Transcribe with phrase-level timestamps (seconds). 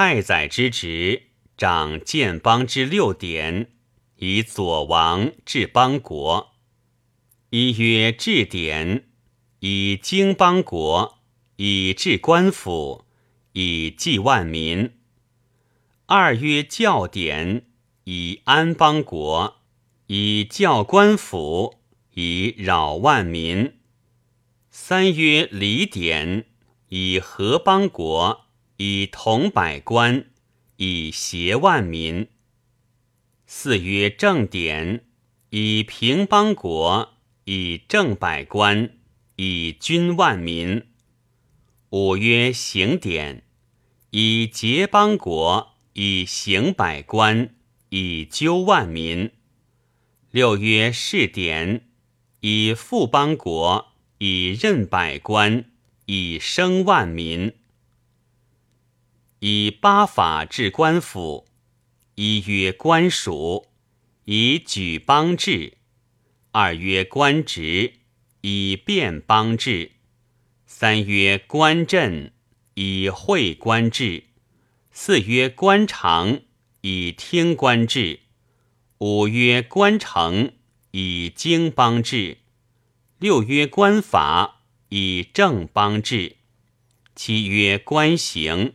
[0.00, 1.24] 太宰之职，
[1.56, 3.72] 掌建邦之六典，
[4.14, 6.52] 以左王治邦国。
[7.50, 9.08] 一曰治典，
[9.58, 11.18] 以经邦国，
[11.56, 13.06] 以治官府，
[13.54, 14.92] 以济万民。
[16.06, 17.66] 二曰教典，
[18.04, 19.56] 以安邦国，
[20.06, 21.80] 以教官府，
[22.14, 23.72] 以扰万民。
[24.70, 26.44] 三曰礼典，
[26.90, 28.47] 以和邦国，
[28.78, 30.24] 以同百官，
[30.76, 32.28] 以协万民。
[33.46, 35.04] 四曰正典，
[35.50, 38.90] 以平邦国，以正百官，
[39.36, 40.82] 以均万民。
[41.90, 43.42] 五曰行典，
[44.10, 47.54] 以结邦国，以行百官，
[47.90, 49.30] 以纠万民。
[50.30, 51.88] 六曰事典，
[52.40, 53.86] 以富邦国。
[54.20, 55.64] 以任百官，
[56.06, 57.52] 以生万民。
[59.40, 61.46] 以八法治官府：
[62.16, 63.66] 一曰官署，
[64.24, 65.74] 以举邦治；
[66.50, 67.92] 二曰官职，
[68.40, 69.92] 以变邦治；
[70.66, 72.32] 三曰官镇，
[72.74, 74.24] 以会官治；
[74.90, 76.40] 四曰官常，
[76.80, 78.18] 以听官治；
[78.98, 80.50] 五曰官城，
[80.90, 82.38] 以经邦治。
[83.20, 86.38] 六曰官法，以正邦治；
[87.14, 88.74] 七曰官刑，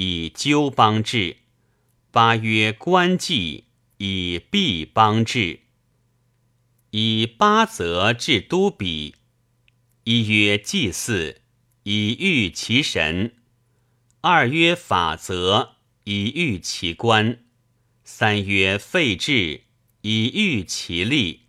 [0.00, 1.38] 以纠邦治；
[2.12, 3.64] 八曰官纪，
[3.96, 5.62] 以弊邦治。
[6.92, 9.16] 以八则治都比：
[10.04, 11.40] 一曰祭祀，
[11.82, 13.32] 以御其神；
[14.20, 15.74] 二曰法则，
[16.04, 17.38] 以御其官；
[18.04, 19.64] 三曰废制，
[20.02, 21.40] 以御其利；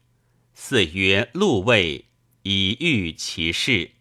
[0.55, 2.05] 四曰禄位。
[2.41, 3.91] 以御其事，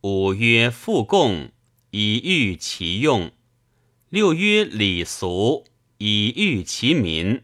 [0.00, 1.52] 五曰复贡，
[1.92, 3.30] 以御其用；
[4.10, 5.66] 六曰礼俗，
[5.98, 7.42] 以御其民；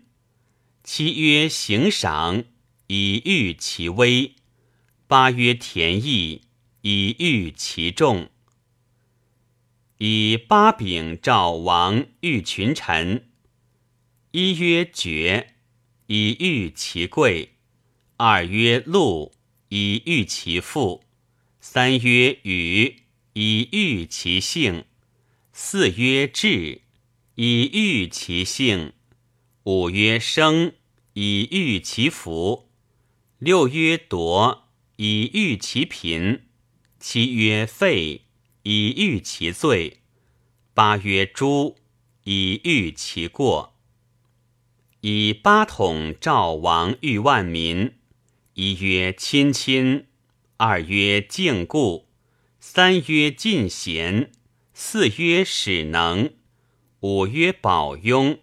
[0.83, 2.43] 七曰行赏，
[2.89, 4.33] 以御其威；
[5.07, 6.43] 八曰田役，
[6.81, 8.29] 以御其众。
[9.99, 13.29] 以八柄召王御群臣：
[14.33, 15.55] 一曰爵，
[16.09, 17.51] 以御其贵；
[18.17, 19.33] 二曰禄。
[19.69, 21.05] 以御其父，
[21.61, 23.03] 三曰禹，
[23.35, 24.85] 以御其姓；
[25.59, 26.83] 四曰智，
[27.37, 28.93] 以御其性；
[29.63, 30.75] 五曰生，
[31.15, 32.69] 以御其福；
[33.39, 36.43] 六曰夺，以御其贫；
[37.01, 38.27] 七曰废，
[38.65, 39.97] 以御其罪；
[40.75, 41.77] 八曰诛，
[42.25, 43.75] 以御其过。
[45.01, 47.95] 以八统赵王御万民。
[48.53, 50.05] 一曰亲亲，
[50.59, 52.11] 二曰敬故，
[52.61, 54.31] 三曰进贤，
[54.79, 56.35] 四曰使能，
[57.01, 58.41] 五曰保庸，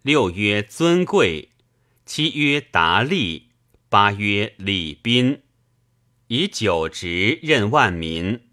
[0.00, 1.50] 六曰尊贵，
[2.06, 3.50] 七曰达利，
[3.90, 5.42] 八曰礼宾。
[6.28, 8.48] 以九职任万民。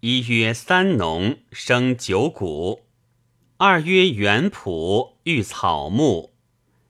[0.00, 2.86] 一曰三农，生九谷；
[3.58, 6.30] 二曰园圃，育草木；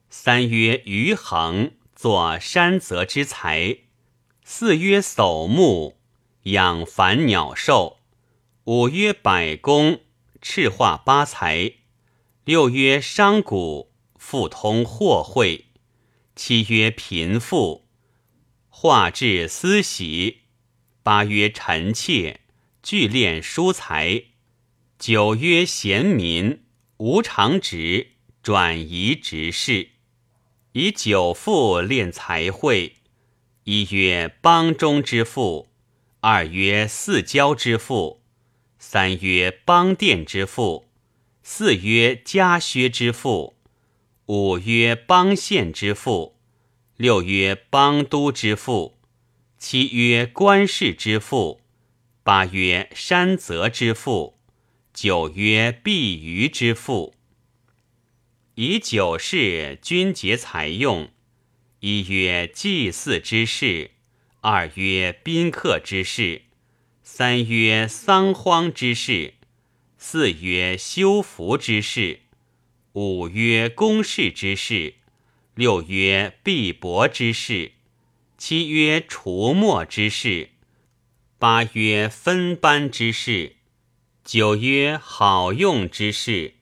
[0.09, 1.71] 三曰余衡。
[1.93, 3.79] 作山泽之材，
[4.45, 5.97] 四曰叟牧，
[6.43, 7.99] 养繁鸟兽；
[8.65, 9.99] 五曰百工，
[10.41, 11.79] 赤化八财；
[12.45, 15.65] 六曰商贾，富通货会；
[16.33, 17.89] 七曰贫富，
[18.69, 20.43] 化治私喜；
[21.03, 22.39] 八曰臣妾，
[22.81, 24.27] 聚敛疏财；
[24.97, 26.63] 九曰贤民，
[26.95, 29.89] 无常职，转移职事。
[30.71, 32.95] 以九富练才会，
[33.65, 35.67] 一曰邦中之富，
[36.21, 38.22] 二曰四郊之富，
[38.85, 40.89] 三曰邦殿之父，
[41.41, 43.55] 四曰家薛之父，
[44.25, 46.35] 五曰邦县之父，
[46.97, 48.99] 六曰邦都之父，
[49.57, 51.61] 七曰官氏之父，
[52.23, 54.37] 八曰山泽之父，
[54.93, 57.15] 九曰碧鱼之父。
[58.55, 61.09] 以九事均节财用：
[61.79, 63.91] 一曰祭祀之事，
[64.41, 66.41] 二曰宾客之事，
[67.05, 69.33] 三曰丧荒之事，
[69.97, 72.21] 四曰修福之事，
[72.93, 74.93] 五曰公事之事，
[75.53, 77.73] 六曰必帛之事，
[78.37, 80.51] 七曰除墨之事，
[81.37, 83.57] 八曰分班之事，
[84.23, 86.55] 九曰好用之事。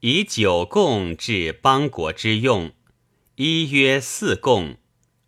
[0.00, 2.72] 以九贡治邦国之用：
[3.36, 4.78] 一曰四贡，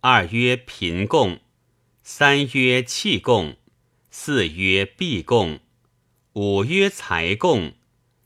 [0.01, 1.39] 二曰贫贡，
[2.01, 3.55] 三曰气贡，
[4.17, 5.59] 四曰币贡，
[6.33, 7.73] 五曰财贡，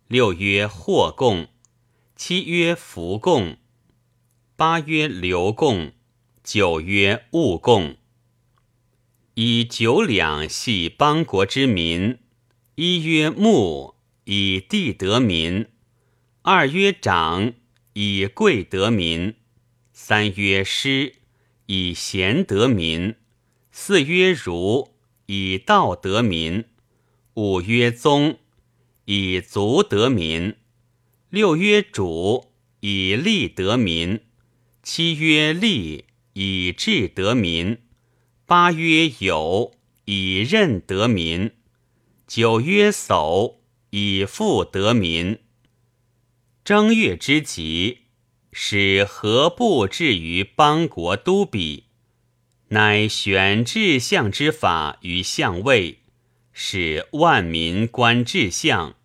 [0.07, 1.47] 六曰祸贡，
[2.15, 3.57] 七曰福贡，
[4.55, 5.91] 八曰流贡，
[6.43, 7.97] 九曰物贡。
[9.33, 12.19] 以九两系邦国之民，
[12.75, 13.95] 一曰牧，
[14.25, 15.65] 以地得民；
[16.43, 17.53] 二曰长，
[17.93, 19.33] 以贵得民；
[19.91, 21.15] 三曰师，
[21.65, 23.15] 以贤得民；
[23.71, 24.93] 四曰儒，
[25.31, 26.63] 以道得民；
[27.35, 28.39] 五曰宗，
[29.05, 30.55] 以足得民；
[31.29, 34.21] 六曰主，以利得民；
[34.81, 37.77] 七曰利，以智得民。
[38.47, 41.51] 八曰有，以任得民；
[42.25, 43.57] 九曰叟，
[43.91, 45.37] 以富得民。
[46.63, 47.99] 正月之吉，
[48.51, 51.88] 使何部至于邦国都比，
[52.71, 56.01] 乃选治相之法于相位，
[56.53, 58.95] 使万民观志相，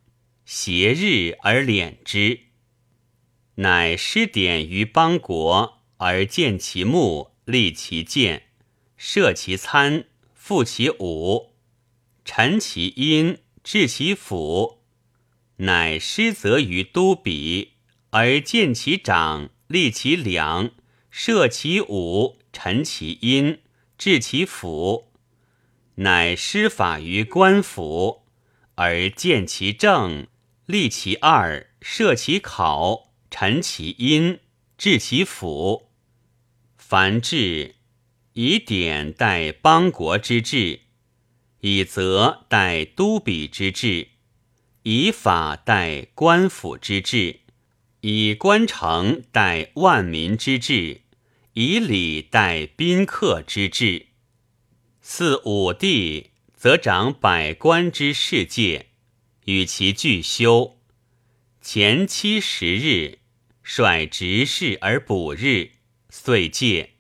[0.44, 2.40] 挟日而敛之。
[3.54, 8.48] 乃施典于邦国，而建其墓，立其建。
[8.98, 11.54] 设其参，复其武，
[12.24, 14.82] 陈其阴，治其府，
[15.56, 17.72] 乃施责于都比，
[18.10, 20.70] 而见其长，立其良，
[21.10, 23.58] 设其武，陈其阴，
[23.98, 25.10] 治其府，
[25.96, 28.22] 乃施法于官府，
[28.76, 30.28] 而见其政，
[30.64, 34.38] 立其二，设其考，陈其阴，
[34.78, 35.90] 治其府，
[36.78, 37.74] 凡治。
[38.36, 40.80] 以典代邦国之治，
[41.60, 44.08] 以则代都比之治，
[44.82, 47.42] 以法代官府之治，
[48.00, 51.02] 以官城代万民之治，
[51.54, 54.06] 以礼待宾客之治。
[55.00, 58.86] 四五帝，则掌百官之世界，
[59.44, 60.80] 与其俱修。
[61.60, 63.20] 前七十日，
[63.62, 65.70] 率执事而补日，
[66.10, 66.94] 遂戒。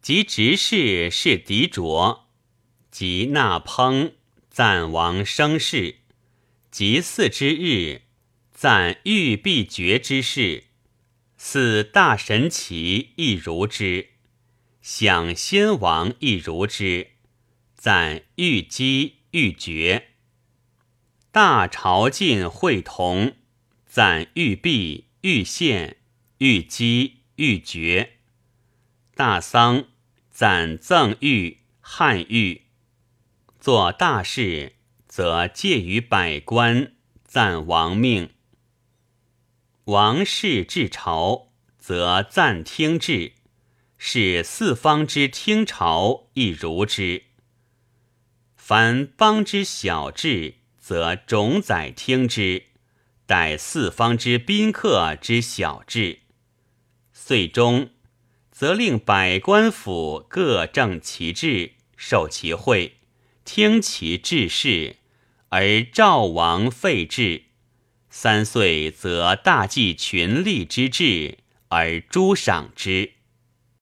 [0.00, 2.30] 及执事是嫡卓，
[2.90, 4.12] 及纳烹
[4.48, 5.96] 赞王生事，
[6.70, 8.02] 及祀之日
[8.54, 10.65] 赞玉璧绝之事，
[11.36, 14.10] 祀大神奇亦如之，
[14.80, 17.12] 享先王亦如之，
[17.74, 20.08] 赞玉姬玉绝。
[21.30, 23.36] 大朝晋会同
[23.86, 25.98] 赞玉璧玉献
[26.38, 28.18] 玉姬玉绝。
[29.14, 29.86] 大丧。
[30.38, 32.66] 赞赠玉汉玉，
[33.58, 34.74] 做大事，
[35.08, 36.88] 则介于百官；
[37.24, 38.28] 赞王命，
[39.86, 43.34] 王室至朝，则暂听制，
[43.96, 47.22] 是四方之听朝亦如之。
[48.56, 52.64] 凡邦之小制，则种宰听之，
[53.26, 56.18] 待四方之宾客之小制，
[57.12, 57.90] 岁终。
[58.50, 62.96] 则令百官府各正其制，受其会，
[63.44, 64.96] 听其治事，
[65.50, 67.44] 而赵王废制。
[68.18, 71.36] 三岁，则大祭群力之志，
[71.68, 73.12] 而诸赏之。